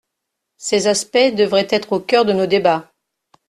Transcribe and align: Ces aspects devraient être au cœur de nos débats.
Ces 0.57 0.87
aspects 0.87 1.35
devraient 1.35 1.67
être 1.69 1.93
au 1.93 1.99
cœur 1.99 2.25
de 2.25 2.33
nos 2.33 2.47
débats. 2.47 2.91